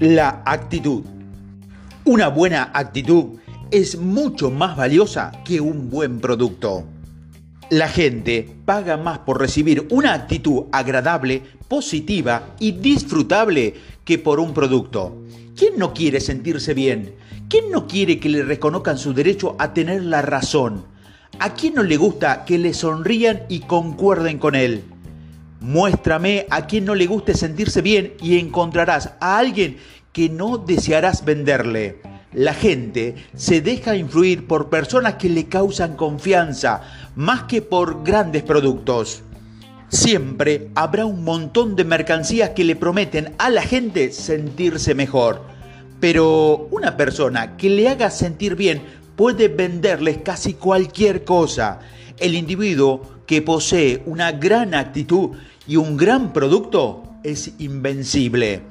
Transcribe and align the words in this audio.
La 0.00 0.42
actitud. 0.46 1.02
Una 2.04 2.28
buena 2.28 2.70
actitud 2.72 3.40
es 3.72 3.98
mucho 3.98 4.48
más 4.48 4.76
valiosa 4.76 5.32
que 5.44 5.60
un 5.60 5.90
buen 5.90 6.20
producto. 6.20 6.84
La 7.68 7.88
gente 7.88 8.48
paga 8.64 8.96
más 8.96 9.18
por 9.18 9.40
recibir 9.40 9.88
una 9.90 10.14
actitud 10.14 10.66
agradable, 10.70 11.42
positiva 11.66 12.54
y 12.60 12.70
disfrutable 12.70 13.74
que 14.04 14.20
por 14.20 14.38
un 14.38 14.54
producto. 14.54 15.24
¿Quién 15.56 15.76
no 15.78 15.92
quiere 15.92 16.20
sentirse 16.20 16.74
bien? 16.74 17.16
¿Quién 17.48 17.72
no 17.72 17.88
quiere 17.88 18.20
que 18.20 18.28
le 18.28 18.44
reconozcan 18.44 18.98
su 18.98 19.14
derecho 19.14 19.56
a 19.58 19.74
tener 19.74 20.04
la 20.04 20.22
razón? 20.22 20.84
¿A 21.40 21.54
quién 21.54 21.74
no 21.74 21.82
le 21.82 21.96
gusta 21.96 22.44
que 22.44 22.56
le 22.56 22.72
sonrían 22.72 23.42
y 23.48 23.60
concuerden 23.62 24.38
con 24.38 24.54
él? 24.54 24.84
Muéstrame 25.60 26.46
a 26.50 26.66
quien 26.66 26.84
no 26.84 26.94
le 26.94 27.06
guste 27.06 27.34
sentirse 27.34 27.82
bien 27.82 28.14
y 28.22 28.38
encontrarás 28.38 29.14
a 29.20 29.38
alguien 29.38 29.78
que 30.12 30.28
no 30.28 30.58
desearás 30.58 31.24
venderle. 31.24 32.00
La 32.32 32.54
gente 32.54 33.16
se 33.34 33.60
deja 33.60 33.96
influir 33.96 34.46
por 34.46 34.68
personas 34.68 35.14
que 35.14 35.28
le 35.28 35.46
causan 35.46 35.96
confianza 35.96 36.82
más 37.16 37.44
que 37.44 37.62
por 37.62 38.04
grandes 38.04 38.42
productos. 38.44 39.22
Siempre 39.88 40.68
habrá 40.74 41.06
un 41.06 41.24
montón 41.24 41.74
de 41.74 41.84
mercancías 41.84 42.50
que 42.50 42.64
le 42.64 42.76
prometen 42.76 43.34
a 43.38 43.48
la 43.50 43.62
gente 43.62 44.12
sentirse 44.12 44.94
mejor. 44.94 45.42
Pero 45.98 46.68
una 46.70 46.96
persona 46.96 47.56
que 47.56 47.70
le 47.70 47.88
haga 47.88 48.10
sentir 48.10 48.54
bien 48.54 48.82
puede 49.16 49.48
venderles 49.48 50.18
casi 50.18 50.54
cualquier 50.54 51.24
cosa. 51.24 51.80
El 52.18 52.34
individuo 52.34 53.17
que 53.28 53.42
posee 53.42 54.02
una 54.06 54.32
gran 54.32 54.74
actitud 54.74 55.36
y 55.66 55.76
un 55.76 55.98
gran 55.98 56.32
producto 56.32 57.04
es 57.22 57.52
invencible. 57.58 58.62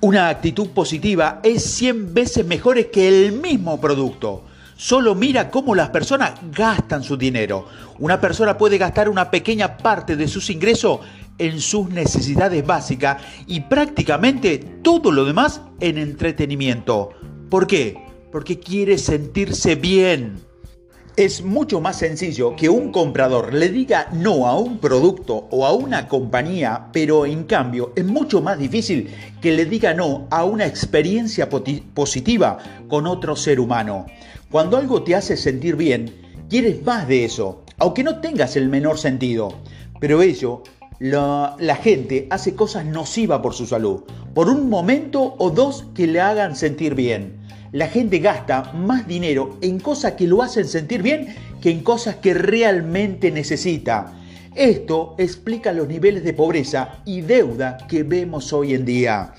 Una 0.00 0.28
actitud 0.28 0.68
positiva 0.68 1.40
es 1.42 1.64
100 1.64 2.14
veces 2.14 2.46
mejor 2.46 2.90
que 2.90 3.08
el 3.08 3.32
mismo 3.32 3.80
producto. 3.80 4.44
Solo 4.76 5.16
mira 5.16 5.50
cómo 5.50 5.74
las 5.74 5.90
personas 5.90 6.34
gastan 6.52 7.02
su 7.02 7.16
dinero. 7.16 7.66
Una 7.98 8.20
persona 8.20 8.56
puede 8.56 8.78
gastar 8.78 9.08
una 9.08 9.30
pequeña 9.30 9.76
parte 9.76 10.14
de 10.14 10.28
sus 10.28 10.50
ingresos 10.50 11.00
en 11.38 11.60
sus 11.60 11.88
necesidades 11.88 12.64
básicas 12.64 13.20
y 13.48 13.60
prácticamente 13.62 14.58
todo 14.82 15.10
lo 15.10 15.24
demás 15.24 15.62
en 15.80 15.98
entretenimiento. 15.98 17.10
¿Por 17.50 17.66
qué? 17.66 17.96
Porque 18.30 18.60
quiere 18.60 18.98
sentirse 18.98 19.74
bien. 19.74 20.43
Es 21.16 21.44
mucho 21.44 21.80
más 21.80 21.98
sencillo 21.98 22.56
que 22.56 22.68
un 22.68 22.90
comprador 22.90 23.54
le 23.54 23.68
diga 23.68 24.08
no 24.12 24.48
a 24.48 24.58
un 24.58 24.78
producto 24.78 25.46
o 25.52 25.64
a 25.64 25.72
una 25.72 26.08
compañía, 26.08 26.88
pero 26.92 27.24
en 27.24 27.44
cambio 27.44 27.92
es 27.94 28.04
mucho 28.04 28.42
más 28.42 28.58
difícil 28.58 29.14
que 29.40 29.52
le 29.52 29.64
diga 29.64 29.94
no 29.94 30.26
a 30.32 30.42
una 30.42 30.66
experiencia 30.66 31.48
positiva 31.48 32.58
con 32.88 33.06
otro 33.06 33.36
ser 33.36 33.60
humano. 33.60 34.06
Cuando 34.50 34.76
algo 34.76 35.04
te 35.04 35.14
hace 35.14 35.36
sentir 35.36 35.76
bien, 35.76 36.12
quieres 36.50 36.84
más 36.84 37.06
de 37.06 37.24
eso, 37.24 37.62
aunque 37.78 38.02
no 38.02 38.18
tengas 38.18 38.56
el 38.56 38.68
menor 38.68 38.98
sentido. 38.98 39.54
Pero 40.00 40.20
ello, 40.20 40.64
la, 40.98 41.54
la 41.60 41.76
gente 41.76 42.26
hace 42.30 42.56
cosas 42.56 42.86
nocivas 42.86 43.38
por 43.38 43.54
su 43.54 43.66
salud, 43.66 44.02
por 44.34 44.48
un 44.48 44.68
momento 44.68 45.36
o 45.38 45.50
dos 45.50 45.86
que 45.94 46.08
le 46.08 46.20
hagan 46.20 46.56
sentir 46.56 46.96
bien 46.96 47.43
la 47.74 47.88
gente 47.88 48.20
gasta 48.20 48.72
más 48.72 49.08
dinero 49.08 49.58
en 49.60 49.80
cosas 49.80 50.12
que 50.12 50.28
lo 50.28 50.44
hacen 50.44 50.68
sentir 50.68 51.02
bien 51.02 51.34
que 51.60 51.72
en 51.72 51.80
cosas 51.80 52.14
que 52.16 52.32
realmente 52.32 53.32
necesita. 53.32 54.12
Esto 54.54 55.16
explica 55.18 55.72
los 55.72 55.88
niveles 55.88 56.22
de 56.22 56.34
pobreza 56.34 57.00
y 57.04 57.22
deuda 57.22 57.78
que 57.88 58.04
vemos 58.04 58.52
hoy 58.52 58.74
en 58.74 58.84
día. 58.84 59.32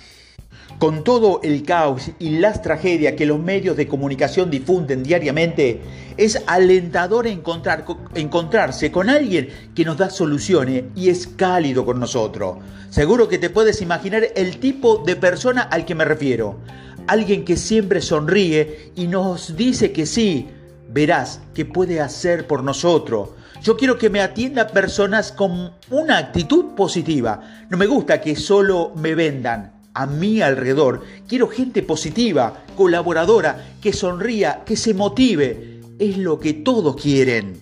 Con 0.80 1.06
todo 1.06 1.40
el 1.44 1.64
caos 1.64 2.12
y 2.20 2.32
las 2.32 2.62
tragedias 2.62 3.14
que 3.14 3.26
los 3.26 3.40
medios 3.40 3.78
de 3.78 3.88
comunicación 3.88 4.52
difunden 4.52 5.02
diariamente, 5.02 5.80
es 6.18 6.44
alentador 6.46 7.28
encontrar, 7.28 7.86
encontrarse 8.16 8.92
con 8.92 9.10
alguien 9.10 9.48
que 9.74 9.86
nos 9.86 9.98
da 9.98 10.10
soluciones 10.10 10.84
y 10.94 11.08
es 11.08 11.28
cálido 11.28 11.86
con 11.86 12.02
nosotros. 12.02 12.58
Seguro 12.90 13.30
que 13.30 13.38
te 13.38 13.50
puedes 13.50 13.82
imaginar 13.82 14.26
el 14.36 14.58
tipo 14.58 14.98
de 14.98 15.16
persona 15.16 15.62
al 15.62 15.86
que 15.86 15.96
me 15.96 16.04
refiero 16.04 16.60
alguien 17.08 17.46
que 17.46 17.58
siempre 17.58 18.02
sonríe 18.02 18.92
y 18.96 19.08
nos 19.08 19.56
dice 19.56 19.92
que 19.92 20.06
sí, 20.06 20.50
verás 20.90 21.42
que 21.54 21.66
puede 21.66 22.02
hacer 22.02 22.48
por 22.48 22.64
nosotros. 22.64 23.30
Yo 23.62 23.78
quiero 23.78 23.98
que 23.98 24.10
me 24.10 24.22
atienda 24.22 24.68
personas 24.68 25.32
con 25.32 25.72
una 25.90 26.18
actitud 26.18 26.76
positiva. 26.76 27.66
No 27.70 27.78
me 27.78 27.88
gusta 27.88 28.22
que 28.22 28.36
solo 28.36 28.92
me 28.96 29.16
vendan. 29.16 29.74
A 29.94 30.06
mi 30.06 30.42
alrededor 30.42 31.04
quiero 31.28 31.48
gente 31.48 31.82
positiva, 31.82 32.66
colaboradora, 32.76 33.76
que 33.82 33.94
sonría, 33.94 34.64
que 34.66 34.76
se 34.76 34.94
motive. 34.94 35.80
Es 35.98 36.18
lo 36.18 36.40
que 36.40 36.54
todos 36.54 36.96
quieren. 37.02 37.62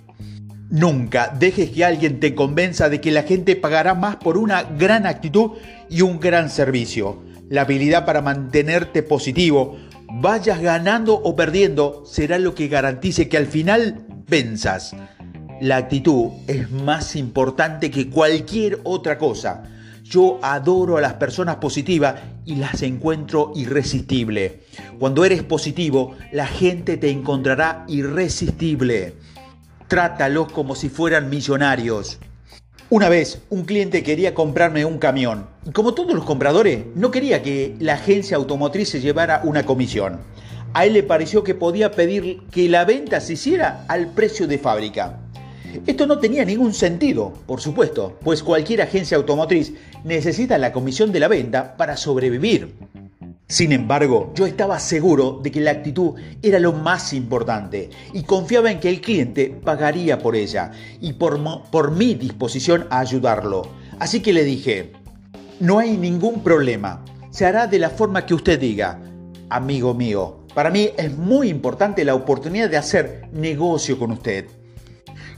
Nunca 0.70 1.32
dejes 1.38 1.70
que 1.70 1.86
alguien 1.86 2.20
te 2.20 2.34
convenza 2.34 2.90
de 2.90 3.00
que 3.00 3.12
la 3.12 3.24
gente 3.24 3.56
pagará 3.56 3.94
más 3.94 4.16
por 4.16 4.38
una 4.38 4.64
gran 4.64 5.06
actitud 5.06 5.52
y 5.90 6.02
un 6.02 6.20
gran 6.20 6.50
servicio 6.50 7.33
la 7.50 7.62
habilidad 7.62 8.06
para 8.06 8.22
mantenerte 8.22 9.04
positivo, 9.04 9.78
vayas 10.14 10.62
ganando 10.62 11.16
o 11.16 11.36
perdiendo, 11.36 12.04
será 12.06 12.40
lo 12.40 12.56
que 12.56 12.68
garantice 12.68 13.30
que 13.30 13.38
al 13.38 13.48
final 13.48 14.06
venzas. 14.28 14.96
La 15.62 15.78
actitud 15.78 16.32
es 16.48 16.70
más 16.72 17.16
importante 17.16 17.92
que 17.92 18.10
cualquier 18.10 18.80
otra 18.84 19.18
cosa. 19.18 19.64
Yo 20.04 20.40
adoro 20.42 20.98
a 20.98 21.02
las 21.02 21.14
personas 21.14 21.56
positivas 21.58 22.16
y 22.46 22.56
las 22.56 22.82
encuentro 22.82 23.54
irresistible. 23.56 24.64
Cuando 25.00 25.24
eres 25.24 25.44
positivo, 25.44 26.16
la 26.32 26.46
gente 26.46 26.98
te 26.98 27.10
encontrará 27.10 27.86
irresistible. 27.88 29.16
Trátalos 29.88 30.52
como 30.52 30.76
si 30.76 30.90
fueran 30.90 31.30
millonarios. 31.30 32.20
Una 32.90 33.10
vez 33.10 33.42
un 33.50 33.64
cliente 33.64 34.04
quería 34.04 34.34
comprarme 34.34 34.86
un 34.86 34.98
camión 34.98 35.54
como 35.72 35.94
todos 35.94 36.14
los 36.14 36.26
compradores 36.26 36.84
no 36.96 37.10
quería 37.10 37.42
que 37.42 37.76
la 37.80 37.94
agencia 37.94 38.36
automotriz 38.36 38.90
se 38.90 39.00
llevara 39.00 39.42
una 39.46 39.66
comisión. 39.66 40.20
A 40.74 40.86
él 40.86 40.94
le 40.94 41.04
pareció 41.04 41.44
que 41.44 41.56
podía 41.56 41.92
pedir 41.92 42.42
que 42.52 42.68
la 42.68 42.84
venta 42.84 43.22
se 43.22 43.34
hiciera 43.34 43.86
al 43.88 44.08
precio 44.08 44.46
de 44.48 44.58
fábrica. 44.58 45.20
Esto 45.88 46.06
no 46.06 46.20
tenía 46.20 46.44
ningún 46.44 46.74
sentido, 46.74 47.34
por 47.46 47.62
supuesto, 47.62 48.20
pues 48.24 48.44
cualquier 48.44 48.82
agencia 48.82 49.16
automotriz 49.16 49.74
necesita 50.04 50.58
la 50.58 50.74
comisión 50.74 51.12
de 51.12 51.20
la 51.22 51.30
venta 51.30 51.78
para 51.78 51.96
sobrevivir. 51.96 52.74
Sin 53.54 53.72
embargo, 53.72 54.32
yo 54.34 54.48
estaba 54.48 54.80
seguro 54.80 55.40
de 55.44 55.52
que 55.52 55.62
la 55.62 55.70
actitud 55.70 56.16
era 56.42 56.58
lo 56.58 56.74
más 56.74 57.14
importante 57.14 57.92
y 58.12 58.24
confiaba 58.24 58.72
en 58.72 58.80
que 58.80 58.90
el 58.90 59.00
cliente 59.00 59.56
pagaría 59.64 60.18
por 60.18 60.36
ella 60.36 60.72
y 61.00 61.14
por, 61.14 61.40
por 61.70 61.92
mi 61.92 62.16
disposición 62.16 62.88
a 62.90 62.98
ayudarlo. 62.98 63.62
Así 64.00 64.22
que 64.22 64.34
le 64.34 64.44
dije, 64.44 64.94
no 65.60 65.78
hay 65.78 65.98
ningún 65.98 66.42
problema, 66.42 67.06
se 67.30 67.46
hará 67.46 67.68
de 67.68 67.78
la 67.78 67.92
forma 67.92 68.26
que 68.26 68.34
usted 68.34 68.60
diga. 68.60 69.00
Amigo 69.52 69.94
mío, 69.94 70.48
para 70.56 70.72
mí 70.72 70.90
es 70.98 71.16
muy 71.16 71.50
importante 71.50 72.04
la 72.04 72.16
oportunidad 72.16 72.72
de 72.72 72.78
hacer 72.78 73.28
negocio 73.34 74.00
con 74.00 74.14
usted. 74.14 74.48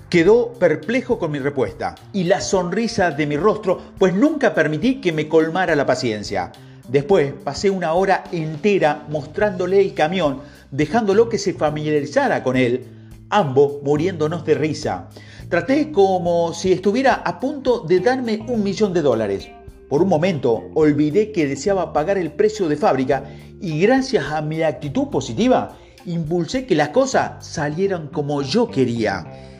Quedó 0.09 0.53
perplejo 0.53 1.19
con 1.19 1.31
mi 1.31 1.39
respuesta 1.39 1.95
y 2.13 2.23
la 2.23 2.39
sonrisa 2.39 3.11
de 3.11 3.27
mi 3.27 3.35
rostro, 3.35 3.77
pues 3.99 4.13
nunca 4.13 4.53
permití 4.53 5.01
que 5.01 5.11
me 5.11 5.27
colmara 5.27 5.75
la 5.75 5.85
paciencia. 5.85 6.53
Después 6.87 7.33
pasé 7.43 7.69
una 7.69 7.93
hora 7.93 8.23
entera 8.31 9.05
mostrándole 9.09 9.81
el 9.81 9.93
camión, 9.93 10.41
dejándolo 10.71 11.29
que 11.29 11.37
se 11.37 11.53
familiarizara 11.53 12.43
con 12.43 12.55
él, 12.55 12.85
ambos 13.29 13.81
muriéndonos 13.83 14.45
de 14.45 14.53
risa. 14.53 15.09
Traté 15.49 15.91
como 15.91 16.53
si 16.53 16.71
estuviera 16.71 17.15
a 17.15 17.39
punto 17.39 17.79
de 17.79 17.99
darme 17.99 18.45
un 18.47 18.63
millón 18.63 18.93
de 18.93 19.01
dólares. 19.01 19.47
Por 19.89 20.01
un 20.01 20.09
momento 20.09 20.63
olvidé 20.73 21.31
que 21.31 21.47
deseaba 21.47 21.93
pagar 21.93 22.17
el 22.17 22.31
precio 22.31 22.67
de 22.67 22.75
fábrica 22.75 23.23
y 23.61 23.79
gracias 23.79 24.25
a 24.31 24.41
mi 24.41 24.61
actitud 24.63 25.09
positiva 25.09 25.77
impulsé 26.05 26.65
que 26.65 26.75
las 26.75 26.89
cosas 26.89 27.47
salieran 27.47 28.07
como 28.07 28.41
yo 28.41 28.69
quería. 28.69 29.54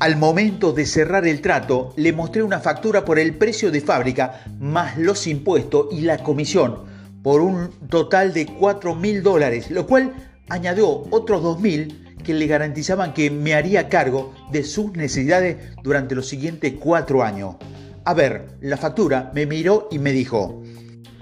Al 0.00 0.16
momento 0.16 0.72
de 0.72 0.86
cerrar 0.86 1.26
el 1.26 1.40
trato, 1.40 1.92
le 1.96 2.12
mostré 2.12 2.44
una 2.44 2.60
factura 2.60 3.04
por 3.04 3.18
el 3.18 3.34
precio 3.34 3.72
de 3.72 3.80
fábrica, 3.80 4.44
más 4.60 4.96
los 4.96 5.26
impuestos 5.26 5.88
y 5.90 6.02
la 6.02 6.18
comisión, 6.18 6.84
por 7.20 7.40
un 7.40 7.70
total 7.88 8.32
de 8.32 8.46
4 8.46 8.94
mil 8.94 9.24
dólares, 9.24 9.72
lo 9.72 9.88
cual 9.88 10.12
añadió 10.48 11.04
otros 11.10 11.42
2 11.42 11.60
mil 11.60 12.14
que 12.22 12.32
le 12.32 12.46
garantizaban 12.46 13.12
que 13.12 13.28
me 13.28 13.54
haría 13.54 13.88
cargo 13.88 14.32
de 14.52 14.62
sus 14.62 14.92
necesidades 14.92 15.56
durante 15.82 16.14
los 16.14 16.28
siguientes 16.28 16.74
cuatro 16.78 17.24
años. 17.24 17.56
A 18.04 18.14
ver, 18.14 18.50
la 18.60 18.76
factura 18.76 19.32
me 19.34 19.46
miró 19.46 19.88
y 19.90 19.98
me 19.98 20.12
dijo, 20.12 20.62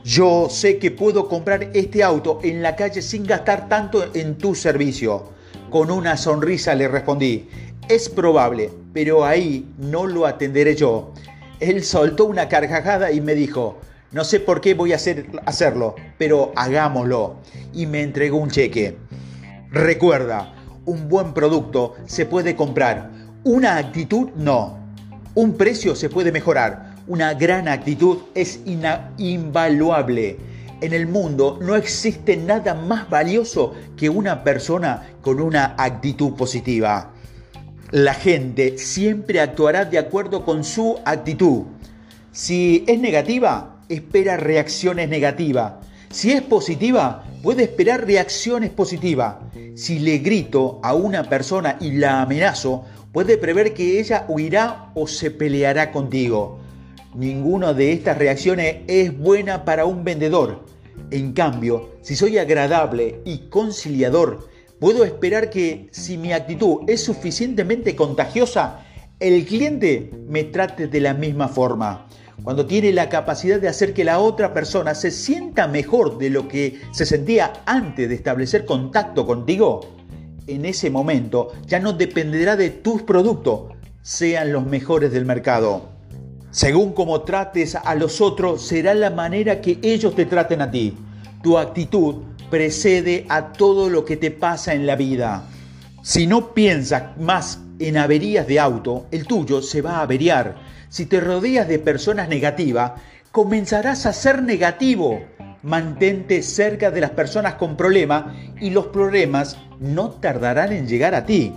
yo 0.04 0.48
sé 0.50 0.76
que 0.76 0.90
puedo 0.90 1.28
comprar 1.28 1.70
este 1.72 2.02
auto 2.02 2.40
en 2.42 2.60
la 2.60 2.76
calle 2.76 3.00
sin 3.00 3.24
gastar 3.24 3.70
tanto 3.70 4.04
en 4.14 4.36
tu 4.36 4.54
servicio. 4.54 5.34
Con 5.70 5.90
una 5.90 6.16
sonrisa 6.16 6.74
le 6.74 6.86
respondí, 6.86 7.48
es 7.88 8.08
probable, 8.08 8.70
pero 8.92 9.24
ahí 9.24 9.72
no 9.78 10.06
lo 10.06 10.26
atenderé 10.26 10.74
yo. 10.74 11.12
Él 11.60 11.84
soltó 11.84 12.24
una 12.24 12.48
carcajada 12.48 13.12
y 13.12 13.20
me 13.20 13.34
dijo, 13.34 13.78
no 14.12 14.24
sé 14.24 14.40
por 14.40 14.60
qué 14.60 14.74
voy 14.74 14.92
a 14.92 14.96
hacer, 14.96 15.26
hacerlo, 15.46 15.94
pero 16.18 16.52
hagámoslo. 16.56 17.36
Y 17.72 17.86
me 17.86 18.02
entregó 18.02 18.38
un 18.38 18.50
cheque. 18.50 18.96
Recuerda, 19.70 20.54
un 20.84 21.08
buen 21.08 21.32
producto 21.32 21.94
se 22.06 22.26
puede 22.26 22.56
comprar, 22.56 23.10
una 23.44 23.76
actitud 23.76 24.30
no. 24.36 24.78
Un 25.34 25.54
precio 25.56 25.94
se 25.94 26.08
puede 26.08 26.32
mejorar, 26.32 26.96
una 27.06 27.34
gran 27.34 27.68
actitud 27.68 28.18
es 28.34 28.60
invaluable. 29.18 30.38
En 30.80 30.92
el 30.92 31.06
mundo 31.06 31.58
no 31.62 31.74
existe 31.76 32.36
nada 32.36 32.74
más 32.74 33.08
valioso 33.08 33.74
que 33.96 34.08
una 34.08 34.44
persona 34.44 35.08
con 35.22 35.40
una 35.40 35.74
actitud 35.78 36.34
positiva. 36.34 37.12
La 37.92 38.14
gente 38.14 38.78
siempre 38.78 39.40
actuará 39.40 39.84
de 39.84 39.98
acuerdo 39.98 40.44
con 40.44 40.64
su 40.64 40.98
actitud. 41.04 41.62
Si 42.32 42.84
es 42.88 42.98
negativa, 42.98 43.80
espera 43.88 44.36
reacciones 44.36 45.08
negativas. 45.08 45.74
Si 46.10 46.32
es 46.32 46.42
positiva, 46.42 47.24
puede 47.44 47.62
esperar 47.62 48.04
reacciones 48.04 48.70
positivas. 48.70 49.36
Si 49.76 50.00
le 50.00 50.18
grito 50.18 50.80
a 50.82 50.94
una 50.94 51.28
persona 51.28 51.76
y 51.80 51.92
la 51.92 52.22
amenazo, 52.22 52.84
puede 53.12 53.38
prever 53.38 53.72
que 53.72 54.00
ella 54.00 54.24
huirá 54.26 54.90
o 54.94 55.06
se 55.06 55.30
peleará 55.30 55.92
contigo. 55.92 56.58
Ninguna 57.14 57.72
de 57.72 57.92
estas 57.92 58.18
reacciones 58.18 58.78
es 58.88 59.16
buena 59.16 59.64
para 59.64 59.84
un 59.84 60.02
vendedor. 60.02 60.64
En 61.12 61.32
cambio, 61.32 61.90
si 62.02 62.16
soy 62.16 62.38
agradable 62.38 63.20
y 63.24 63.48
conciliador, 63.48 64.48
puedo 64.80 65.04
esperar 65.04 65.50
que 65.50 65.88
si 65.92 66.18
mi 66.18 66.32
actitud 66.32 66.80
es 66.86 67.02
suficientemente 67.02 67.96
contagiosa, 67.96 68.84
el 69.20 69.44
cliente 69.46 70.10
me 70.28 70.44
trate 70.44 70.88
de 70.88 71.00
la 71.00 71.14
misma 71.14 71.48
forma. 71.48 72.06
Cuando 72.42 72.66
tiene 72.66 72.92
la 72.92 73.08
capacidad 73.08 73.58
de 73.58 73.68
hacer 73.68 73.94
que 73.94 74.04
la 74.04 74.18
otra 74.18 74.52
persona 74.52 74.94
se 74.94 75.10
sienta 75.10 75.66
mejor 75.68 76.18
de 76.18 76.30
lo 76.30 76.48
que 76.48 76.80
se 76.92 77.06
sentía 77.06 77.52
antes 77.64 78.08
de 78.08 78.14
establecer 78.14 78.66
contacto 78.66 79.26
contigo, 79.26 79.80
en 80.46 80.64
ese 80.64 80.90
momento 80.90 81.52
ya 81.66 81.80
no 81.80 81.94
dependerá 81.94 82.56
de 82.56 82.70
tus 82.70 83.02
productos, 83.02 83.72
sean 84.02 84.52
los 84.52 84.66
mejores 84.66 85.12
del 85.12 85.24
mercado. 85.24 85.88
Según 86.50 86.92
cómo 86.92 87.22
trates 87.22 87.74
a 87.74 87.94
los 87.94 88.20
otros, 88.20 88.62
será 88.62 88.94
la 88.94 89.10
manera 89.10 89.60
que 89.60 89.78
ellos 89.82 90.14
te 90.14 90.26
traten 90.26 90.62
a 90.62 90.70
ti. 90.70 90.94
Tu 91.42 91.58
actitud 91.58 92.16
precede 92.50 93.26
a 93.28 93.52
todo 93.52 93.88
lo 93.88 94.04
que 94.04 94.16
te 94.16 94.30
pasa 94.30 94.74
en 94.74 94.86
la 94.86 94.96
vida. 94.96 95.44
Si 96.02 96.26
no 96.26 96.54
piensas 96.54 97.16
más 97.18 97.60
en 97.78 97.96
averías 97.96 98.46
de 98.46 98.60
auto, 98.60 99.06
el 99.10 99.26
tuyo 99.26 99.60
se 99.62 99.82
va 99.82 99.98
a 99.98 100.02
averiar. 100.02 100.56
Si 100.88 101.06
te 101.06 101.20
rodeas 101.20 101.68
de 101.68 101.78
personas 101.78 102.28
negativas, 102.28 102.92
comenzarás 103.32 104.06
a 104.06 104.12
ser 104.12 104.42
negativo. 104.42 105.20
Mantente 105.62 106.42
cerca 106.42 106.90
de 106.90 107.00
las 107.00 107.10
personas 107.10 107.54
con 107.54 107.76
problemas 107.76 108.36
y 108.60 108.70
los 108.70 108.86
problemas 108.86 109.58
no 109.80 110.10
tardarán 110.10 110.72
en 110.72 110.86
llegar 110.86 111.14
a 111.14 111.26
ti. 111.26 111.52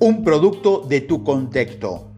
Un 0.00 0.24
producto 0.24 0.84
de 0.88 1.02
tu 1.02 1.22
contexto. 1.22 2.10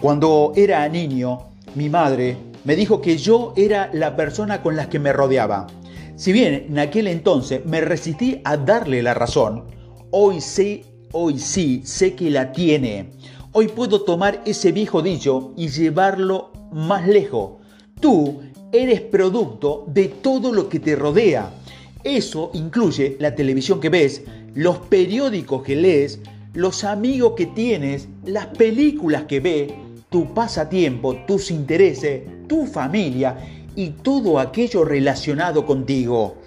Cuando 0.00 0.52
era 0.54 0.88
niño, 0.88 1.50
mi 1.74 1.88
madre 1.88 2.36
me 2.64 2.76
dijo 2.76 3.00
que 3.00 3.16
yo 3.16 3.52
era 3.56 3.90
la 3.92 4.14
persona 4.14 4.62
con 4.62 4.76
la 4.76 4.88
que 4.88 4.98
me 4.98 5.12
rodeaba. 5.12 5.66
Si 6.18 6.32
bien 6.32 6.66
en 6.68 6.78
aquel 6.80 7.06
entonces 7.06 7.64
me 7.64 7.80
resistí 7.80 8.40
a 8.42 8.56
darle 8.56 9.04
la 9.04 9.14
razón, 9.14 9.66
hoy 10.10 10.40
sí, 10.40 10.82
hoy 11.12 11.38
sí 11.38 11.82
sé 11.84 12.14
que 12.14 12.28
la 12.28 12.50
tiene. 12.50 13.10
Hoy 13.52 13.68
puedo 13.68 14.02
tomar 14.02 14.42
ese 14.44 14.72
viejo 14.72 15.00
dicho 15.00 15.52
y 15.56 15.68
llevarlo 15.68 16.50
más 16.72 17.06
lejos. 17.06 17.58
Tú 18.00 18.40
eres 18.72 19.00
producto 19.00 19.84
de 19.86 20.08
todo 20.08 20.52
lo 20.52 20.68
que 20.68 20.80
te 20.80 20.96
rodea. 20.96 21.54
Eso 22.02 22.50
incluye 22.52 23.16
la 23.20 23.36
televisión 23.36 23.78
que 23.78 23.88
ves, 23.88 24.22
los 24.56 24.78
periódicos 24.78 25.62
que 25.62 25.76
lees, 25.76 26.18
los 26.52 26.82
amigos 26.82 27.34
que 27.36 27.46
tienes, 27.46 28.08
las 28.26 28.46
películas 28.46 29.22
que 29.26 29.38
ves, 29.38 29.72
tu 30.10 30.34
pasatiempo, 30.34 31.14
tus 31.28 31.52
intereses, 31.52 32.22
tu 32.48 32.66
familia 32.66 33.36
y 33.78 33.90
todo 33.90 34.40
aquello 34.40 34.84
relacionado 34.84 35.64
contigo. 35.64 36.38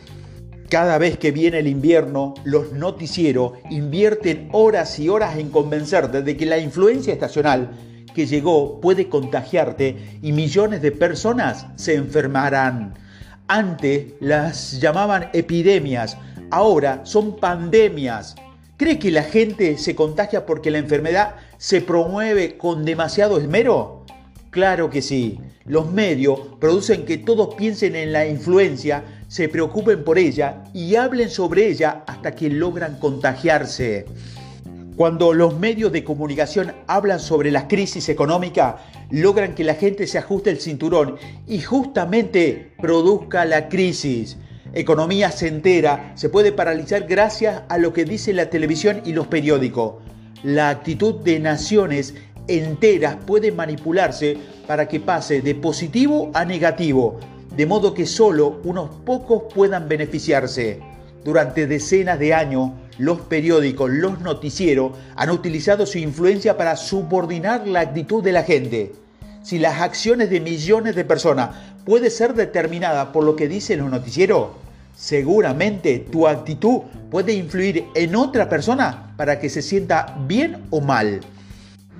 Cada 0.69 0.97
vez 0.97 1.17
que 1.17 1.31
viene 1.31 1.59
el 1.59 1.67
invierno, 1.67 2.33
los 2.43 2.73
noticieros 2.73 3.53
invierten 3.69 4.49
horas 4.51 4.99
y 4.99 5.07
horas 5.07 5.37
en 5.37 5.49
convencerte 5.49 6.23
de 6.23 6.35
que 6.35 6.45
la 6.45 6.57
influencia 6.57 7.13
estacional 7.13 7.71
que 8.13 8.25
llegó 8.25 8.81
puede 8.81 9.07
contagiarte 9.07 10.19
y 10.21 10.33
millones 10.33 10.81
de 10.81 10.91
personas 10.91 11.67
se 11.77 11.95
enfermarán. 11.95 12.95
Antes 13.47 14.07
las 14.19 14.81
llamaban 14.81 15.29
epidemias, 15.31 16.17
ahora 16.49 16.99
son 17.05 17.37
pandemias. 17.37 18.35
¿Cree 18.75 18.99
que 18.99 19.09
la 19.09 19.23
gente 19.23 19.77
se 19.77 19.95
contagia 19.95 20.45
porque 20.45 20.69
la 20.69 20.79
enfermedad 20.79 21.35
se 21.57 21.79
promueve 21.79 22.57
con 22.57 22.83
demasiado 22.83 23.37
esmero? 23.37 24.01
Claro 24.51 24.89
que 24.89 25.01
sí. 25.01 25.39
Los 25.65 25.91
medios 25.91 26.39
producen 26.59 27.05
que 27.05 27.17
todos 27.17 27.55
piensen 27.55 27.95
en 27.95 28.11
la 28.13 28.27
influencia, 28.27 29.23
se 29.27 29.49
preocupen 29.49 30.03
por 30.03 30.19
ella 30.19 30.63
y 30.73 30.95
hablen 30.95 31.29
sobre 31.29 31.67
ella 31.67 32.03
hasta 32.05 32.35
que 32.35 32.49
logran 32.49 32.99
contagiarse. 32.99 34.05
Cuando 34.95 35.33
los 35.33 35.57
medios 35.57 35.91
de 35.91 36.03
comunicación 36.03 36.73
hablan 36.85 37.19
sobre 37.19 37.49
la 37.49 37.67
crisis 37.67 38.09
económica, 38.09 38.77
logran 39.09 39.55
que 39.55 39.63
la 39.63 39.75
gente 39.75 40.05
se 40.05 40.19
ajuste 40.19 40.51
el 40.51 40.59
cinturón 40.59 41.15
y 41.47 41.61
justamente 41.61 42.73
produzca 42.79 43.45
la 43.45 43.69
crisis 43.69 44.37
economía 44.73 45.31
se 45.31 45.47
entera, 45.47 46.13
se 46.15 46.29
puede 46.29 46.51
paralizar 46.51 47.05
gracias 47.07 47.63
a 47.67 47.77
lo 47.77 47.93
que 47.93 48.05
dice 48.05 48.33
la 48.33 48.49
televisión 48.49 49.01
y 49.05 49.13
los 49.13 49.27
periódicos. 49.27 49.95
La 50.43 50.69
actitud 50.69 51.15
de 51.21 51.39
naciones 51.39 52.15
enteras 52.47 53.17
puede 53.25 53.51
manipularse 53.51 54.37
para 54.67 54.87
que 54.87 54.99
pase 54.99 55.41
de 55.41 55.55
positivo 55.55 56.31
a 56.33 56.45
negativo, 56.45 57.19
de 57.55 57.65
modo 57.65 57.93
que 57.93 58.05
solo 58.05 58.61
unos 58.63 58.89
pocos 59.05 59.43
puedan 59.53 59.87
beneficiarse. 59.87 60.79
Durante 61.23 61.67
decenas 61.67 62.17
de 62.17 62.33
años, 62.33 62.71
los 62.97 63.21
periódicos, 63.21 63.89
los 63.89 64.21
noticieros 64.21 64.93
han 65.15 65.29
utilizado 65.29 65.85
su 65.85 65.97
influencia 65.97 66.57
para 66.57 66.75
subordinar 66.75 67.67
la 67.67 67.81
actitud 67.81 68.23
de 68.23 68.31
la 68.31 68.43
gente. 68.43 68.93
Si 69.43 69.59
las 69.59 69.81
acciones 69.81 70.29
de 70.29 70.39
millones 70.39 70.95
de 70.95 71.05
personas 71.05 71.49
pueden 71.85 72.11
ser 72.11 72.33
determinadas 72.33 73.07
por 73.07 73.23
lo 73.23 73.35
que 73.35 73.47
dicen 73.47 73.79
los 73.79 73.89
noticieros, 73.89 74.49
seguramente 74.95 75.99
tu 76.11 76.27
actitud 76.27 76.81
puede 77.09 77.33
influir 77.33 77.85
en 77.95 78.15
otra 78.15 78.47
persona 78.49 79.13
para 79.17 79.39
que 79.39 79.49
se 79.49 79.61
sienta 79.61 80.17
bien 80.27 80.63
o 80.69 80.79
mal. 80.81 81.21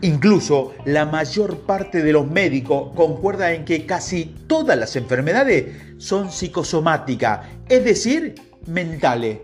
Incluso 0.04 0.74
la 0.86 1.06
mayor 1.06 1.60
parte 1.60 2.02
de 2.02 2.12
los 2.12 2.30
médicos 2.30 2.92
concuerda 2.96 3.54
en 3.54 3.66
que 3.66 3.86
casi 3.86 4.26
todas 4.48 4.76
las 4.76 4.96
enfermedades 4.96 5.68
son 6.00 6.32
psicosomáticas, 6.32 7.42
es 7.70 7.84
decir, 7.84 8.34
mentales. 8.66 9.40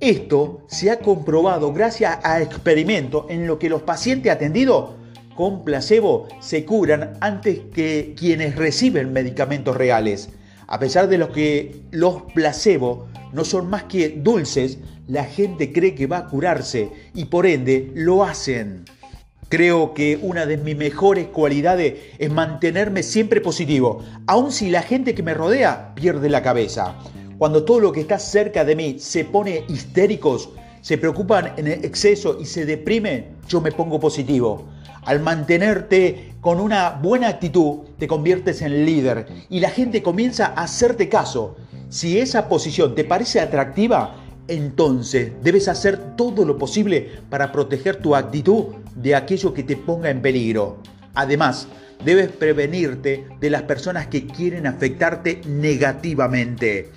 Esto 0.00 0.66
se 0.68 0.90
ha 0.90 0.98
comprobado 0.98 1.72
gracias 1.72 2.18
a 2.24 2.42
experimentos 2.42 3.26
en 3.28 3.46
los 3.46 3.58
que 3.58 3.68
los 3.68 3.82
pacientes 3.82 4.32
atendidos 4.32 4.94
con 5.36 5.64
placebo 5.64 6.26
se 6.40 6.64
curan 6.64 7.12
antes 7.20 7.60
que 7.72 8.14
quienes 8.18 8.56
reciben 8.56 9.12
medicamentos 9.12 9.76
reales. 9.76 10.28
A 10.66 10.80
pesar 10.80 11.08
de 11.08 11.18
lo 11.18 11.30
que 11.30 11.82
los 11.92 12.22
placebo 12.34 13.06
no 13.32 13.44
son 13.44 13.70
más 13.70 13.84
que 13.84 14.08
dulces, 14.08 14.78
la 15.06 15.24
gente 15.24 15.72
cree 15.72 15.94
que 15.94 16.08
va 16.08 16.18
a 16.18 16.26
curarse 16.26 16.90
y 17.14 17.26
por 17.26 17.46
ende 17.46 17.92
lo 17.94 18.24
hacen. 18.24 18.84
Creo 19.48 19.94
que 19.94 20.18
una 20.22 20.46
de 20.46 20.56
mis 20.56 20.76
mejores 20.76 21.26
cualidades 21.28 21.94
es 22.18 22.30
mantenerme 22.30 23.02
siempre 23.02 23.40
positivo, 23.40 24.02
aun 24.26 24.50
si 24.50 24.70
la 24.70 24.82
gente 24.82 25.14
que 25.14 25.22
me 25.22 25.34
rodea 25.34 25.94
pierde 25.94 26.28
la 26.28 26.42
cabeza. 26.42 26.96
Cuando 27.38 27.64
todo 27.64 27.80
lo 27.80 27.92
que 27.92 28.00
está 28.00 28.18
cerca 28.18 28.64
de 28.64 28.76
mí 28.76 28.96
se 28.98 29.24
pone 29.24 29.64
histéricos, 29.68 30.50
se 30.80 30.98
preocupan 30.98 31.52
en 31.56 31.66
exceso 31.68 32.38
y 32.40 32.46
se 32.46 32.64
deprimen, 32.64 33.36
yo 33.48 33.60
me 33.60 33.72
pongo 33.72 34.00
positivo. 34.00 34.66
Al 35.04 35.20
mantenerte 35.20 36.32
con 36.40 36.60
una 36.60 36.90
buena 36.90 37.28
actitud, 37.28 37.80
te 37.98 38.06
conviertes 38.06 38.62
en 38.62 38.86
líder 38.86 39.26
y 39.50 39.60
la 39.60 39.70
gente 39.70 40.02
comienza 40.02 40.46
a 40.46 40.62
hacerte 40.62 41.08
caso. 41.08 41.56
Si 41.90 42.18
esa 42.18 42.48
posición 42.48 42.94
te 42.94 43.04
parece 43.04 43.40
atractiva, 43.40 44.23
entonces 44.48 45.32
debes 45.42 45.68
hacer 45.68 46.16
todo 46.16 46.44
lo 46.44 46.58
posible 46.58 47.10
para 47.30 47.52
proteger 47.52 47.96
tu 47.96 48.14
actitud 48.14 48.74
de 48.94 49.14
aquello 49.14 49.54
que 49.54 49.62
te 49.62 49.76
ponga 49.76 50.10
en 50.10 50.22
peligro. 50.22 50.78
Además, 51.14 51.68
debes 52.04 52.28
prevenirte 52.28 53.26
de 53.40 53.50
las 53.50 53.62
personas 53.62 54.08
que 54.08 54.26
quieren 54.26 54.66
afectarte 54.66 55.40
negativamente. 55.46 56.90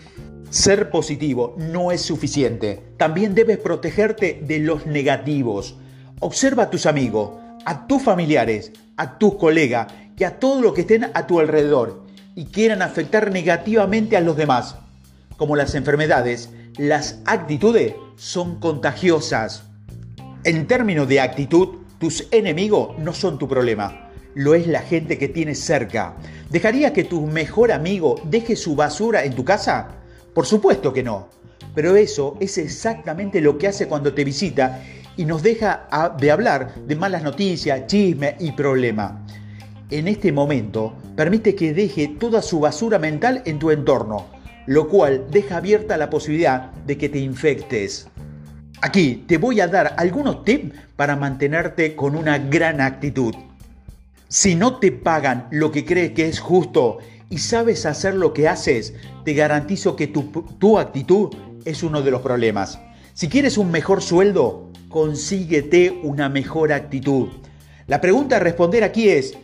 Ser 0.50 0.90
positivo 0.90 1.56
no 1.58 1.92
es 1.92 2.02
suficiente. 2.02 2.82
También 2.98 3.36
debes 3.36 3.58
protegerte 3.58 4.42
de 4.46 4.60
los 4.60 4.86
negativos. 4.86 5.76
Observa 6.20 6.64
a 6.64 6.70
tus 6.70 6.86
amigos, 6.86 7.32
a 7.66 7.86
tus 7.88 8.02
familiares, 8.02 8.72
a 8.96 9.18
tus 9.18 9.36
colegas 9.36 9.88
y 10.18 10.24
a 10.24 10.40
todos 10.40 10.62
los 10.62 10.74
que 10.74 10.82
estén 10.82 11.06
a 11.14 11.28
tu 11.28 11.40
alrededor. 11.40 12.06
y 12.36 12.46
quieran 12.46 12.84
afectar 12.84 13.32
negativamente 13.32 14.16
a 14.16 14.22
los 14.22 14.38
demás. 14.38 14.76
Como 15.38 15.56
las 15.56 15.74
enfermedades, 15.74 16.52
las 16.78 17.20
actitudes 17.26 17.96
son 18.18 18.60
contagiosas. 18.60 19.64
En 20.44 20.68
términos 20.68 21.08
de 21.08 21.20
actitud, 21.20 21.80
tus 21.98 22.28
enemigos 22.32 22.98
no 23.00 23.14
son 23.14 23.40
tu 23.40 23.48
problema, 23.48 24.12
lo 24.36 24.54
es 24.54 24.68
la 24.68 24.82
gente 24.82 25.18
que 25.18 25.28
tienes 25.28 25.60
cerca. 25.60 26.16
¿Dejaría 26.52 26.94
que 26.94 27.04
tu 27.04 27.26
mejor 27.26 27.72
amigo 27.72 28.22
deje 28.26 28.56
su 28.56 28.76
basura 28.76 29.24
en 29.24 29.34
tu 29.34 29.44
casa? 29.44 29.88
Por 30.36 30.46
supuesto 30.46 30.94
que 30.94 31.02
no. 31.02 31.30
Pero 31.74 31.96
eso 31.96 32.38
es 32.40 32.60
exactamente 32.60 33.42
lo 33.42 33.58
que 33.58 33.68
hace 33.68 33.88
cuando 33.88 34.14
te 34.14 34.24
visita 34.24 34.84
y 35.16 35.26
nos 35.26 35.42
deja 35.42 35.88
de 36.20 36.32
hablar 36.32 36.76
de 36.76 36.96
malas 36.96 37.24
noticias, 37.24 37.88
chisme 37.88 38.36
y 38.40 38.52
problema. 38.52 39.26
En 39.90 40.08
este 40.08 40.32
momento, 40.32 40.94
permite 41.16 41.56
que 41.56 41.74
deje 41.74 42.08
toda 42.20 42.44
su 42.44 42.60
basura 42.60 43.00
mental 43.00 43.42
en 43.46 43.58
tu 43.58 43.72
entorno, 43.72 44.37
lo 44.68 44.88
cual 44.88 45.26
deja 45.32 45.58
abierta 45.58 45.98
la 45.98 46.10
posibilidad 46.10 46.72
de 46.86 46.98
que 46.98 47.10
te 47.10 47.20
infectes. 47.20 48.08
Aquí 48.82 49.24
te 49.28 49.38
voy 49.38 49.60
a 49.60 49.68
dar 49.68 49.96
algunos 49.98 50.44
tips 50.44 50.76
para 50.96 51.16
mantenerte 51.16 51.96
con 51.96 52.16
una 52.16 52.38
gran 52.38 52.80
actitud. 52.80 53.34
Si 54.28 54.56
no 54.56 54.78
te 54.78 54.92
pagan 54.92 55.48
lo 55.52 55.72
que 55.72 55.86
crees 55.86 56.12
que 56.12 56.28
es 56.28 56.40
justo 56.40 57.00
y 57.30 57.40
sabes 57.40 57.86
hacer 57.86 58.14
lo 58.14 58.34
que 58.34 58.48
haces, 58.48 58.94
te 59.24 59.34
garantizo 59.34 59.96
que 59.96 60.08
tu, 60.08 60.24
tu 60.60 60.78
actitud 60.78 61.34
es 61.66 61.82
uno 61.82 62.02
de 62.02 62.12
los 62.12 62.22
problemas. 62.22 62.80
Si 63.14 63.30
quieres 63.30 63.58
un 63.58 63.72
mejor 63.72 64.02
sueldo, 64.04 64.70
consíguete 64.90 65.98
una 66.04 66.30
mejor 66.30 66.72
actitud. 66.74 67.30
La 67.88 68.02
pregunta 68.02 68.36
a 68.36 68.40
responder 68.40 68.84
aquí 68.84 69.10
es, 69.10 69.38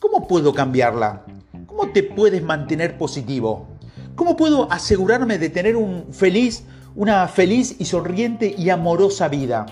¿cómo 0.00 0.26
puedo 0.26 0.52
cambiarla? 0.52 1.24
¿Cómo 1.66 1.90
te 1.90 2.02
puedes 2.02 2.42
mantener 2.42 2.98
positivo? 2.98 3.68
¿Cómo 4.16 4.36
puedo 4.36 4.70
asegurarme 4.70 5.38
de 5.38 5.48
tener 5.48 5.76
una 5.76 7.26
feliz 7.26 7.76
y 7.78 7.84
sonriente 7.84 8.54
y 8.56 8.70
amorosa 8.70 9.26
vida? 9.26 9.66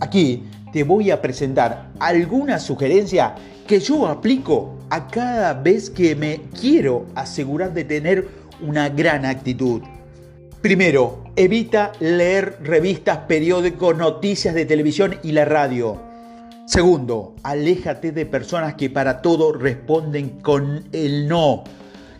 Aquí 0.00 0.44
te 0.72 0.84
voy 0.84 1.10
a 1.10 1.20
presentar 1.20 1.90
alguna 2.00 2.58
sugerencia 2.58 3.34
que 3.66 3.80
yo 3.80 4.06
aplico 4.06 4.74
a 4.88 5.06
cada 5.08 5.52
vez 5.52 5.90
que 5.90 6.16
me 6.16 6.40
quiero 6.58 7.06
asegurar 7.14 7.74
de 7.74 7.84
tener 7.84 8.28
una 8.62 8.88
gran 8.88 9.26
actitud. 9.26 9.82
Primero, 10.62 11.24
evita 11.36 11.92
leer 12.00 12.58
revistas, 12.62 13.18
periódicos, 13.28 13.96
noticias 13.98 14.54
de 14.54 14.64
televisión 14.64 15.16
y 15.22 15.32
la 15.32 15.44
radio. 15.44 16.00
Segundo, 16.66 17.34
aléjate 17.42 18.12
de 18.12 18.24
personas 18.24 18.76
que 18.76 18.88
para 18.88 19.20
todo 19.20 19.52
responden 19.52 20.40
con 20.40 20.84
el 20.92 21.28
no, 21.28 21.64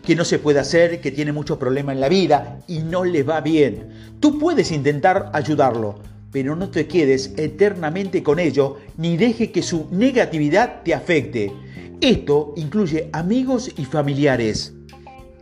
que 0.05 0.15
no 0.15 0.23
se 0.23 0.39
puede 0.39 0.59
hacer, 0.59 1.01
que 1.01 1.11
tiene 1.11 1.33
muchos 1.33 1.57
problemas 1.57 1.95
en 1.95 2.01
la 2.01 2.09
vida 2.09 2.59
y 2.67 2.79
no 2.79 3.03
le 3.03 3.23
va 3.23 3.41
bien. 3.41 3.89
Tú 4.19 4.39
puedes 4.39 4.71
intentar 4.71 5.29
ayudarlo, 5.33 5.99
pero 6.31 6.55
no 6.55 6.69
te 6.69 6.87
quedes 6.87 7.33
eternamente 7.37 8.23
con 8.23 8.39
ello 8.39 8.77
ni 8.97 9.17
deje 9.17 9.51
que 9.51 9.63
su 9.63 9.87
negatividad 9.91 10.83
te 10.83 10.93
afecte. 10.93 11.51
Esto 11.99 12.53
incluye 12.55 13.09
amigos 13.11 13.71
y 13.77 13.85
familiares. 13.85 14.73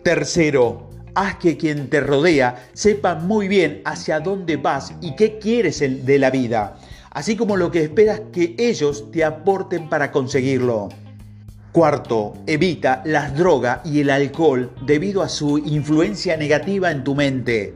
Tercero, 0.03 0.89
Haz 1.15 1.35
que 1.35 1.57
quien 1.57 1.89
te 1.89 1.99
rodea 1.99 2.69
sepa 2.73 3.13
muy 3.13 3.47
bien 3.47 3.81
hacia 3.85 4.19
dónde 4.19 4.57
vas 4.57 4.93
y 4.99 5.15
qué 5.15 5.37
quieres 5.37 5.79
de 5.79 6.17
la 6.17 6.31
vida, 6.31 6.79
así 7.11 7.35
como 7.35 7.55
lo 7.55 7.69
que 7.69 7.83
esperas 7.83 8.21
que 8.31 8.55
ellos 8.57 9.11
te 9.11 9.23
aporten 9.23 9.89
para 9.89 10.11
conseguirlo. 10.11 10.89
Cuarto, 11.73 12.35
evita 12.45 13.01
las 13.03 13.35
drogas 13.35 13.79
y 13.83 14.01
el 14.01 14.11
alcohol 14.11 14.69
debido 14.85 15.23
a 15.23 15.27
su 15.27 15.57
influencia 15.57 16.37
negativa 16.37 16.91
en 16.91 17.03
tu 17.03 17.15
mente. 17.15 17.73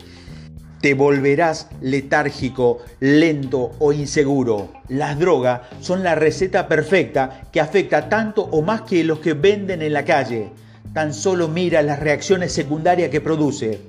Te 0.82 0.94
volverás 0.94 1.68
letárgico, 1.82 2.78
lento 3.00 3.72
o 3.80 3.94
inseguro. 3.94 4.70
Las 4.88 5.18
drogas 5.18 5.62
son 5.82 6.04
la 6.04 6.14
receta 6.14 6.68
perfecta 6.68 7.42
que 7.52 7.60
afecta 7.60 8.08
tanto 8.08 8.44
o 8.44 8.62
más 8.62 8.82
que 8.82 9.04
los 9.04 9.18
que 9.18 9.34
venden 9.34 9.82
en 9.82 9.94
la 9.94 10.06
calle. 10.06 10.52
Tan 10.94 11.12
solo 11.12 11.48
mira 11.48 11.82
las 11.82 12.00
reacciones 12.00 12.54
secundarias 12.54 13.10
que 13.10 13.20
produce. 13.20 13.82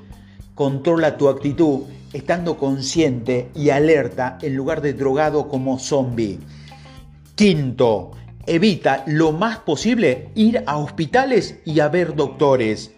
Controla 0.54 1.18
tu 1.18 1.28
actitud 1.28 1.80
estando 2.14 2.56
consciente 2.56 3.50
y 3.54 3.68
alerta 3.68 4.38
en 4.40 4.56
lugar 4.56 4.80
de 4.80 4.94
drogado 4.94 5.48
como 5.48 5.78
zombie. 5.78 6.38
Quinto, 7.34 8.12
evita 8.48 9.04
lo 9.06 9.32
más 9.32 9.58
posible 9.58 10.30
ir 10.34 10.62
a 10.66 10.78
hospitales 10.78 11.58
y 11.64 11.80
a 11.80 11.88
ver 11.88 12.14
doctores. 12.14 12.92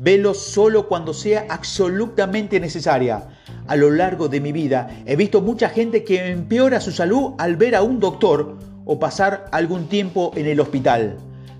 Velo 0.00 0.34
solo 0.34 0.88
cuando 0.88 1.14
sea 1.14 1.46
absolutamente 1.48 2.60
necesaria. 2.60 3.28
A 3.66 3.76
lo 3.76 3.90
largo 3.90 4.28
de 4.28 4.40
mi 4.40 4.52
vida 4.52 5.02
he 5.06 5.16
visto 5.16 5.40
mucha 5.40 5.68
gente 5.68 6.04
que 6.04 6.30
empeora 6.30 6.80
su 6.80 6.92
salud 6.92 7.34
al 7.38 7.56
ver 7.56 7.74
a 7.74 7.82
un 7.82 8.00
doctor 8.00 8.58
o 8.84 8.98
pasar 8.98 9.46
algún 9.52 9.88
tiempo 9.88 10.32
en 10.34 10.46
el 10.46 10.60
hospital. 10.60 11.16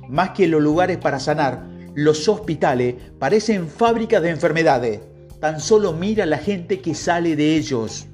Más 0.08 0.30
que 0.30 0.48
los 0.48 0.62
lugares 0.62 0.98
para 0.98 1.20
sanar, 1.20 1.66
los 1.94 2.28
hospitales 2.28 2.94
parecen 3.18 3.68
fábricas 3.68 4.22
de 4.22 4.30
enfermedades. 4.30 5.00
Tan 5.40 5.60
solo 5.60 5.92
mira 5.92 6.26
la 6.26 6.38
gente 6.38 6.80
que 6.80 6.94
sale 6.94 7.36
de 7.36 7.56
ellos. 7.56 8.06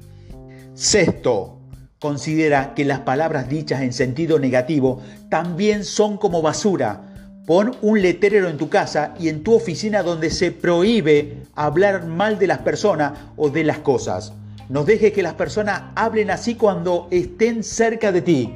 Sexto, 0.75 1.61
considera 2.05 2.75
que 2.75 2.85
las 2.85 2.99
palabras 3.01 3.49
dichas 3.49 3.81
en 3.81 3.95
sentido 3.95 4.39
negativo 4.39 5.01
también 5.31 5.85
son 5.85 6.19
como 6.19 6.43
basura. 6.43 7.01
Pon 7.47 7.75
un 7.81 8.03
letrero 8.03 8.51
en 8.51 8.59
tu 8.59 8.69
casa 8.69 9.15
y 9.19 9.31
en 9.31 9.43
tu 9.43 9.55
oficina 9.55 10.03
donde 10.03 10.29
se 10.29 10.53
prohíbe 10.53 11.39
hablar 11.55 12.07
mal 12.07 12.39
de 12.39 12.47
las 12.47 12.59
personas 12.59 13.15
o 13.39 13.49
de 13.49 13.65
las 13.65 13.79
cosas. 13.79 14.35
No 14.69 14.85
dejes 14.85 15.15
que 15.15 15.23
las 15.23 15.33
personas 15.33 15.85
hablen 15.95 16.31
así 16.31 16.57
cuando 16.57 17.09
estén 17.11 17.65
cerca 17.65 18.13
de 18.13 18.21
ti. 18.21 18.55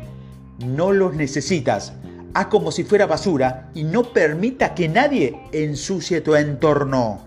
No 0.58 0.92
los 0.92 1.14
necesitas 1.14 1.94
haz 2.34 2.48
como 2.48 2.70
si 2.70 2.84
fuera 2.84 3.06
basura 3.06 3.70
y 3.74 3.82
no 3.82 4.12
permita 4.12 4.74
que 4.74 4.90
nadie 4.90 5.40
ensucie 5.52 6.20
tu 6.20 6.34
entorno. 6.34 7.26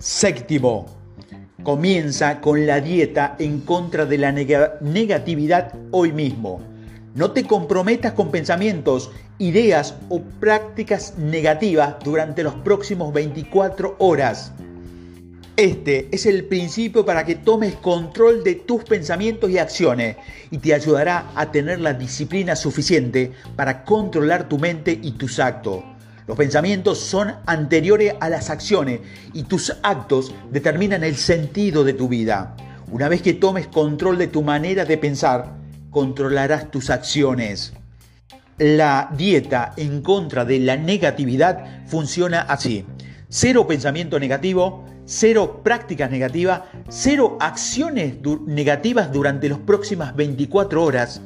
Séptimo, 0.00 0.86
comienza 1.66 2.40
con 2.40 2.64
la 2.64 2.80
dieta 2.80 3.34
en 3.40 3.58
contra 3.58 4.06
de 4.06 4.18
la 4.18 4.30
negatividad 4.30 5.74
hoy 5.90 6.12
mismo. 6.12 6.60
No 7.16 7.32
te 7.32 7.42
comprometas 7.42 8.12
con 8.12 8.30
pensamientos, 8.30 9.10
ideas 9.38 9.96
o 10.08 10.22
prácticas 10.22 11.18
negativas 11.18 11.96
durante 12.04 12.44
los 12.44 12.54
próximos 12.54 13.12
24 13.12 13.96
horas. 13.98 14.52
Este 15.56 16.06
es 16.12 16.26
el 16.26 16.44
principio 16.44 17.04
para 17.04 17.24
que 17.24 17.34
tomes 17.34 17.74
control 17.74 18.44
de 18.44 18.54
tus 18.54 18.84
pensamientos 18.84 19.50
y 19.50 19.58
acciones 19.58 20.18
y 20.52 20.58
te 20.58 20.72
ayudará 20.72 21.32
a 21.34 21.50
tener 21.50 21.80
la 21.80 21.94
disciplina 21.94 22.54
suficiente 22.54 23.32
para 23.56 23.82
controlar 23.82 24.48
tu 24.48 24.56
mente 24.56 24.96
y 25.02 25.10
tus 25.10 25.40
actos. 25.40 25.95
Los 26.26 26.36
pensamientos 26.36 26.98
son 26.98 27.34
anteriores 27.46 28.14
a 28.20 28.28
las 28.28 28.50
acciones 28.50 29.00
y 29.32 29.44
tus 29.44 29.76
actos 29.82 30.34
determinan 30.50 31.04
el 31.04 31.16
sentido 31.16 31.84
de 31.84 31.92
tu 31.92 32.08
vida. 32.08 32.56
Una 32.90 33.08
vez 33.08 33.22
que 33.22 33.34
tomes 33.34 33.68
control 33.68 34.18
de 34.18 34.26
tu 34.26 34.42
manera 34.42 34.84
de 34.84 34.98
pensar, 34.98 35.54
controlarás 35.90 36.70
tus 36.70 36.90
acciones. 36.90 37.74
La 38.58 39.10
dieta 39.16 39.72
en 39.76 40.02
contra 40.02 40.44
de 40.44 40.58
la 40.58 40.76
negatividad 40.76 41.86
funciona 41.86 42.40
así. 42.40 42.84
Cero 43.28 43.66
pensamiento 43.66 44.18
negativo, 44.18 44.84
cero 45.04 45.60
prácticas 45.62 46.10
negativas, 46.10 46.62
cero 46.88 47.38
acciones 47.40 48.14
negativas 48.46 49.12
durante 49.12 49.48
las 49.48 49.58
próximas 49.58 50.16
24 50.16 50.82
horas. 50.82 51.20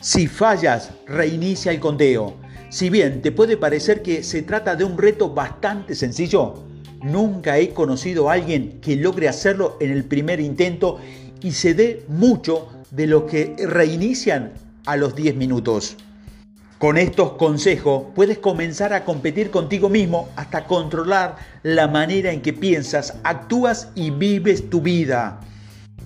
Si 0.00 0.28
fallas, 0.28 0.90
reinicia 1.06 1.72
el 1.72 1.80
conteo. 1.80 2.43
Si 2.74 2.90
bien 2.90 3.22
te 3.22 3.30
puede 3.30 3.56
parecer 3.56 4.02
que 4.02 4.24
se 4.24 4.42
trata 4.42 4.74
de 4.74 4.82
un 4.82 4.98
reto 4.98 5.30
bastante 5.30 5.94
sencillo, 5.94 6.64
nunca 7.04 7.56
he 7.56 7.68
conocido 7.68 8.28
a 8.28 8.32
alguien 8.32 8.80
que 8.80 8.96
logre 8.96 9.28
hacerlo 9.28 9.76
en 9.78 9.92
el 9.92 10.02
primer 10.02 10.40
intento 10.40 10.98
y 11.40 11.52
se 11.52 11.74
dé 11.74 12.04
mucho 12.08 12.66
de 12.90 13.06
lo 13.06 13.26
que 13.26 13.54
reinician 13.64 14.54
a 14.86 14.96
los 14.96 15.14
10 15.14 15.36
minutos. 15.36 15.96
Con 16.78 16.98
estos 16.98 17.34
consejos 17.34 18.06
puedes 18.12 18.38
comenzar 18.38 18.92
a 18.92 19.04
competir 19.04 19.52
contigo 19.52 19.88
mismo 19.88 20.28
hasta 20.34 20.64
controlar 20.64 21.36
la 21.62 21.86
manera 21.86 22.32
en 22.32 22.42
que 22.42 22.52
piensas, 22.52 23.20
actúas 23.22 23.90
y 23.94 24.10
vives 24.10 24.68
tu 24.68 24.80
vida. 24.80 25.40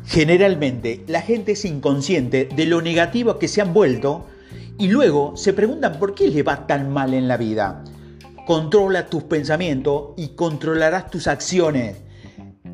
Generalmente 0.04 1.02
la 1.06 1.22
gente 1.22 1.52
es 1.52 1.64
inconsciente 1.64 2.46
de 2.54 2.66
lo 2.66 2.82
negativo 2.82 3.38
que 3.38 3.48
se 3.48 3.62
han 3.62 3.72
vuelto 3.72 4.26
y 4.78 4.88
luego 4.88 5.36
se 5.36 5.52
preguntan 5.52 5.98
por 5.98 6.14
qué 6.14 6.28
le 6.28 6.42
va 6.42 6.66
tan 6.66 6.90
mal 6.90 7.12
en 7.12 7.26
la 7.26 7.36
vida. 7.36 7.82
Controla 8.46 9.06
tus 9.06 9.24
pensamientos 9.24 10.12
y 10.16 10.28
controlarás 10.28 11.10
tus 11.10 11.26
acciones. 11.26 11.96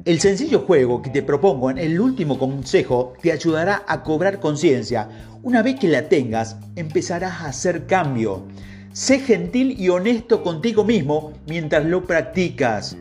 El 0.05 0.21
sencillo 0.21 0.61
juego 0.61 1.01
que 1.01 1.09
te 1.09 1.23
propongo 1.23 1.71
en 1.71 1.79
el 1.79 1.99
último 1.99 2.39
consejo 2.39 3.15
te 3.23 3.33
ayudará 3.33 3.85
a 3.89 4.03
cobrar 4.03 4.39
conciencia. 4.39 5.09
Una 5.43 5.63
vez 5.63 5.81
que 5.81 5.89
la 5.89 6.09
tengas, 6.09 6.57
empezarás 6.77 7.41
a 7.41 7.47
hacer 7.47 7.87
cambio. 7.87 8.45
Sé 8.93 9.19
gentil 9.19 9.81
y 9.81 9.89
honesto 9.89 10.43
contigo 10.43 10.85
mismo 10.85 11.33
mientras 11.47 11.87
lo 11.87 12.05
practicas. 12.05 12.97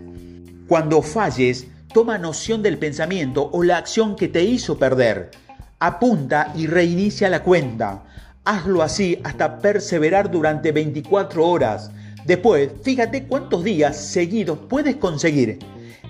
Cuando 0.67 1.01
falles, 1.01 1.67
toma 1.93 2.17
noción 2.17 2.63
del 2.63 2.77
pensamiento 2.77 3.49
o 3.51 3.63
la 3.63 3.77
acción 3.77 4.15
que 4.15 4.29
te 4.29 4.43
hizo 4.43 4.79
perder. 4.79 5.31
Apunta 5.79 6.53
y 6.55 6.67
reinicia 6.67 7.29
la 7.29 7.43
cuenta. 7.43 8.05
Hazlo 8.45 8.81
así 8.83 9.19
hasta 9.23 9.59
perseverar 9.59 10.29
durante 10.29 10.73
24 10.73 11.47
horas. 11.47 11.91
Después, 12.25 12.71
fíjate 12.83 13.23
cuántos 13.23 13.63
días 13.63 13.97
seguidos 13.97 14.59
puedes 14.67 14.97
conseguir. 14.97 15.59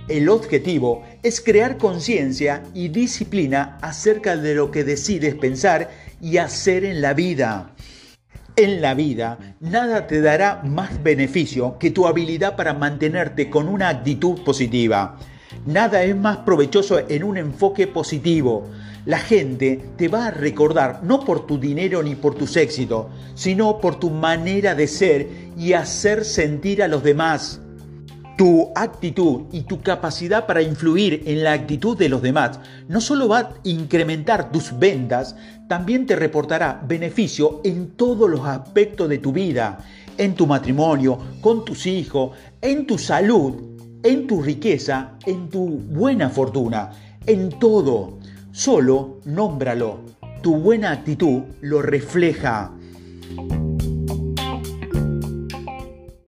El 0.07 0.27
objetivo 0.29 1.03
es 1.21 1.39
crear 1.41 1.77
conciencia 1.77 2.63
y 2.73 2.87
disciplina 2.87 3.77
acerca 3.81 4.35
de 4.35 4.55
lo 4.55 4.71
que 4.71 4.83
decides 4.83 5.35
pensar 5.35 5.91
y 6.21 6.37
hacer 6.37 6.85
en 6.85 7.01
la 7.01 7.13
vida. 7.13 7.75
En 8.55 8.81
la 8.81 8.95
vida, 8.95 9.37
nada 9.59 10.07
te 10.07 10.19
dará 10.19 10.61
más 10.63 11.01
beneficio 11.03 11.77
que 11.79 11.91
tu 11.91 12.07
habilidad 12.07 12.55
para 12.55 12.73
mantenerte 12.73 13.49
con 13.49 13.67
una 13.67 13.89
actitud 13.89 14.43
positiva. 14.43 15.19
Nada 15.67 16.03
es 16.03 16.15
más 16.15 16.37
provechoso 16.37 16.99
en 17.07 17.23
un 17.23 17.37
enfoque 17.37 17.87
positivo. 17.87 18.69
La 19.05 19.19
gente 19.19 19.83
te 19.97 20.07
va 20.07 20.27
a 20.27 20.31
recordar 20.31 21.01
no 21.03 21.25
por 21.25 21.45
tu 21.45 21.57
dinero 21.57 22.01
ni 22.01 22.15
por 22.15 22.35
tus 22.35 22.55
éxitos, 22.55 23.07
sino 23.35 23.81
por 23.81 23.99
tu 23.99 24.09
manera 24.09 24.75
de 24.75 24.87
ser 24.87 25.27
y 25.57 25.73
hacer 25.73 26.23
sentir 26.23 26.81
a 26.81 26.87
los 26.87 27.03
demás. 27.03 27.59
Tu 28.37 28.69
actitud 28.75 29.41
y 29.51 29.61
tu 29.61 29.81
capacidad 29.81 30.47
para 30.47 30.61
influir 30.61 31.21
en 31.25 31.43
la 31.43 31.51
actitud 31.51 31.97
de 31.97 32.07
los 32.07 32.21
demás 32.21 32.59
no 32.87 33.01
solo 33.01 33.27
va 33.27 33.39
a 33.39 33.53
incrementar 33.63 34.51
tus 34.51 34.77
ventas, 34.79 35.35
también 35.67 36.05
te 36.05 36.15
reportará 36.15 36.81
beneficio 36.87 37.59
en 37.65 37.91
todos 37.91 38.29
los 38.29 38.45
aspectos 38.45 39.09
de 39.09 39.17
tu 39.17 39.33
vida, 39.33 39.79
en 40.17 40.33
tu 40.33 40.47
matrimonio, 40.47 41.19
con 41.41 41.65
tus 41.65 41.85
hijos, 41.87 42.31
en 42.61 42.87
tu 42.87 42.97
salud, 42.97 43.55
en 44.01 44.27
tu 44.27 44.41
riqueza, 44.41 45.17
en 45.25 45.49
tu 45.49 45.67
buena 45.67 46.29
fortuna, 46.29 46.91
en 47.25 47.49
todo. 47.59 48.22
Solo 48.53 49.17
nómbralo. 49.25 50.01
Tu 50.43 50.55
buena 50.55 50.91
actitud 50.91 51.41
lo 51.61 51.81
refleja. 51.81 52.69